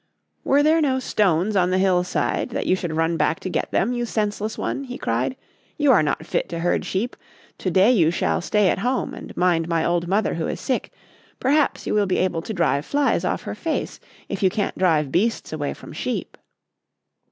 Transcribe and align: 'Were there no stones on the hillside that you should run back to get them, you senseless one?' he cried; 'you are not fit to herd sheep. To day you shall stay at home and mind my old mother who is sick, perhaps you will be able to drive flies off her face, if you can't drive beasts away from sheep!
'Were 0.43 0.63
there 0.63 0.81
no 0.81 0.97
stones 0.97 1.55
on 1.55 1.69
the 1.69 1.77
hillside 1.77 2.49
that 2.49 2.65
you 2.65 2.75
should 2.75 2.95
run 2.95 3.17
back 3.17 3.39
to 3.41 3.51
get 3.51 3.69
them, 3.69 3.93
you 3.93 4.03
senseless 4.07 4.57
one?' 4.57 4.85
he 4.85 4.97
cried; 4.97 5.35
'you 5.77 5.91
are 5.91 6.01
not 6.01 6.25
fit 6.25 6.49
to 6.49 6.57
herd 6.57 6.85
sheep. 6.85 7.15
To 7.59 7.69
day 7.69 7.91
you 7.91 8.09
shall 8.09 8.41
stay 8.41 8.69
at 8.69 8.79
home 8.79 9.13
and 9.13 9.37
mind 9.37 9.67
my 9.69 9.85
old 9.85 10.07
mother 10.07 10.33
who 10.33 10.47
is 10.47 10.59
sick, 10.59 10.91
perhaps 11.39 11.85
you 11.85 11.93
will 11.93 12.07
be 12.07 12.17
able 12.17 12.41
to 12.41 12.51
drive 12.51 12.83
flies 12.83 13.23
off 13.23 13.43
her 13.43 13.53
face, 13.53 13.99
if 14.27 14.41
you 14.41 14.49
can't 14.49 14.75
drive 14.75 15.11
beasts 15.11 15.53
away 15.53 15.71
from 15.71 15.93
sheep! 15.93 16.35